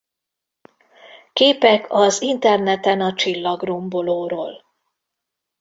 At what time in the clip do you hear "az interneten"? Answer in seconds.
1.91-3.01